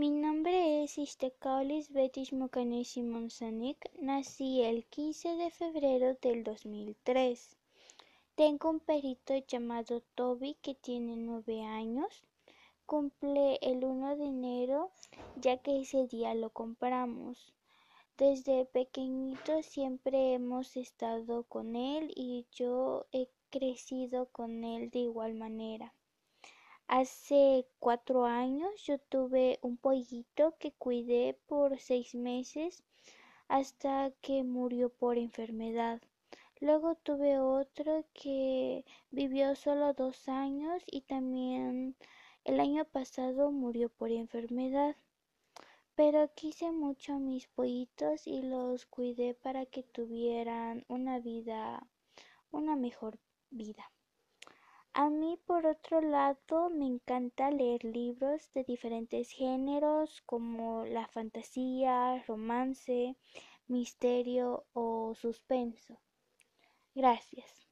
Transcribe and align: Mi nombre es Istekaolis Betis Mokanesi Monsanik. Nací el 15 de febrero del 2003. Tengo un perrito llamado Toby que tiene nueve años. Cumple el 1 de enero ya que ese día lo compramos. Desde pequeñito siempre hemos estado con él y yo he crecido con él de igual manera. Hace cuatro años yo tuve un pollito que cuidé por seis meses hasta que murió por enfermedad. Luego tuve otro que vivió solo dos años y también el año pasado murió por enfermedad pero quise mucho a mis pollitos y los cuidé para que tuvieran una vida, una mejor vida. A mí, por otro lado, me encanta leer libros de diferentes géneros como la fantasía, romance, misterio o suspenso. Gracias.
Mi 0.00 0.08
nombre 0.08 0.82
es 0.82 0.96
Istekaolis 0.96 1.92
Betis 1.92 2.32
Mokanesi 2.32 3.02
Monsanik. 3.02 3.76
Nací 4.00 4.62
el 4.62 4.86
15 4.86 5.34
de 5.36 5.50
febrero 5.50 6.14
del 6.22 6.42
2003. 6.42 7.58
Tengo 8.34 8.70
un 8.70 8.80
perrito 8.80 9.34
llamado 9.46 10.00
Toby 10.14 10.56
que 10.62 10.74
tiene 10.74 11.16
nueve 11.16 11.60
años. 11.64 12.24
Cumple 12.86 13.58
el 13.60 13.84
1 13.84 14.16
de 14.16 14.24
enero 14.24 14.90
ya 15.36 15.58
que 15.58 15.82
ese 15.82 16.06
día 16.06 16.32
lo 16.32 16.48
compramos. 16.48 17.52
Desde 18.16 18.64
pequeñito 18.64 19.62
siempre 19.62 20.32
hemos 20.32 20.78
estado 20.78 21.42
con 21.42 21.76
él 21.76 22.10
y 22.16 22.46
yo 22.52 23.04
he 23.12 23.28
crecido 23.50 24.30
con 24.32 24.64
él 24.64 24.88
de 24.88 25.00
igual 25.00 25.34
manera. 25.34 25.92
Hace 26.92 27.68
cuatro 27.78 28.24
años 28.24 28.72
yo 28.84 28.98
tuve 28.98 29.60
un 29.62 29.76
pollito 29.76 30.56
que 30.58 30.72
cuidé 30.72 31.38
por 31.46 31.78
seis 31.78 32.16
meses 32.16 32.82
hasta 33.46 34.10
que 34.20 34.42
murió 34.42 34.88
por 34.88 35.16
enfermedad. 35.16 36.02
Luego 36.58 36.96
tuve 36.96 37.38
otro 37.38 38.04
que 38.12 38.84
vivió 39.12 39.54
solo 39.54 39.94
dos 39.94 40.28
años 40.28 40.82
y 40.84 41.02
también 41.02 41.94
el 42.42 42.58
año 42.58 42.84
pasado 42.84 43.52
murió 43.52 43.88
por 43.88 44.10
enfermedad 44.10 44.96
pero 45.94 46.28
quise 46.34 46.72
mucho 46.72 47.12
a 47.12 47.18
mis 47.20 47.46
pollitos 47.46 48.26
y 48.26 48.42
los 48.42 48.86
cuidé 48.86 49.34
para 49.34 49.64
que 49.64 49.84
tuvieran 49.84 50.84
una 50.88 51.20
vida, 51.20 51.86
una 52.50 52.74
mejor 52.74 53.20
vida. 53.50 53.92
A 55.02 55.08
mí, 55.08 55.38
por 55.46 55.64
otro 55.64 56.02
lado, 56.02 56.68
me 56.68 56.84
encanta 56.84 57.50
leer 57.50 57.82
libros 57.84 58.52
de 58.52 58.64
diferentes 58.64 59.30
géneros 59.30 60.20
como 60.26 60.84
la 60.84 61.08
fantasía, 61.08 62.22
romance, 62.28 63.16
misterio 63.66 64.66
o 64.74 65.14
suspenso. 65.14 65.98
Gracias. 66.94 67.69